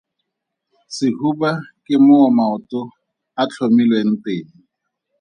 Sehuba 0.95 1.51
ke 1.85 1.95
moo 2.05 2.27
maoto 2.37 2.81
a 3.41 3.43
tlhomilweng 3.49 4.11
teng. 4.23 4.47